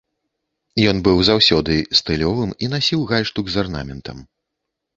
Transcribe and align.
Ён 0.91 0.97
быў 1.07 1.17
заўсёды 1.29 1.75
стылёвым 2.01 2.55
і 2.65 2.73
насіў 2.73 3.07
гальштук 3.15 3.45
з 3.57 3.63
арнаментам. 3.67 4.17